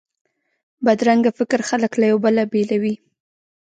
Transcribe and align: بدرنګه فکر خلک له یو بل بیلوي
بدرنګه 0.85 1.31
فکر 1.39 1.59
خلک 1.69 1.91
له 1.99 2.05
یو 2.11 2.17
بل 2.23 2.35
بیلوي 2.51 2.93